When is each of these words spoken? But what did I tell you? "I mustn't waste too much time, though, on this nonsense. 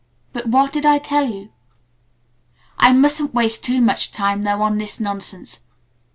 But 0.33 0.47
what 0.47 0.73
did 0.73 0.83
I 0.83 0.97
tell 0.97 1.29
you? 1.29 1.49
"I 2.79 2.91
mustn't 2.91 3.35
waste 3.35 3.63
too 3.63 3.79
much 3.81 4.11
time, 4.11 4.41
though, 4.41 4.63
on 4.63 4.79
this 4.79 4.99
nonsense. 4.99 5.59